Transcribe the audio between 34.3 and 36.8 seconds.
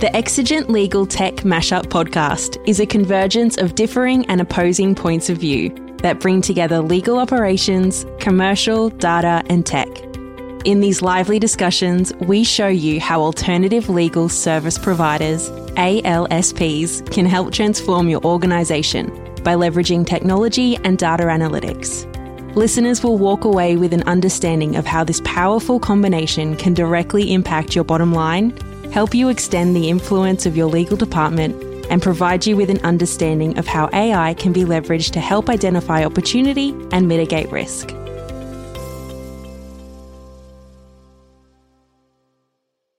can be leveraged to help identify opportunity